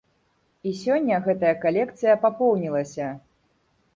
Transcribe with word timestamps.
І 0.69 0.71
сёння 0.83 1.19
гэтая 1.25 1.51
калекцыя 1.65 2.15
папоўнілася. 2.23 3.13